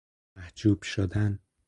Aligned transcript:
محجوب 0.35 0.83
شدن 0.83 1.39